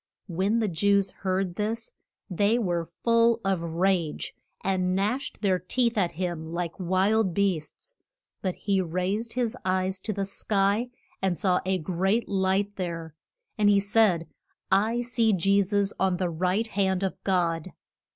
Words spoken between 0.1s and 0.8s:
When the